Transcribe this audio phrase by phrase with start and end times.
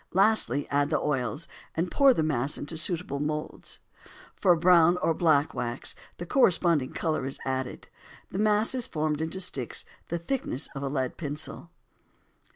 [0.15, 1.47] Lastly add the oils,
[1.77, 3.77] and pour the mass into suitable moulds.
[4.35, 7.87] For brown or black wax the corresponding color is added.
[8.31, 11.69] The mass is formed into sticks the thickness of a lead pencil.